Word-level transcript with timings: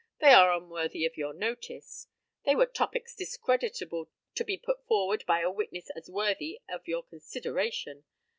They 0.19 0.33
are 0.33 0.51
unworthy 0.51 1.05
of 1.05 1.15
your 1.15 1.31
notice. 1.31 2.07
They 2.43 2.55
were 2.55 2.65
topics 2.65 3.13
discreditable 3.15 4.09
to 4.33 4.43
be 4.43 4.57
put 4.57 4.83
forward 4.87 5.23
by 5.27 5.41
a 5.41 5.51
witness 5.51 5.91
as 5.95 6.09
worthy 6.09 6.59
of 6.67 6.87
your 6.87 7.03
consideration. 7.03 8.03